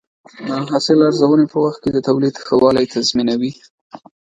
د 0.47 0.49
حاصل 0.71 0.99
ارزونه 1.09 1.45
په 1.51 1.57
وخت 1.65 1.79
کې 1.83 1.89
د 1.93 1.99
تولید 2.07 2.35
ښه 2.45 2.55
والی 2.63 2.85
تضمینوي. 2.93 3.51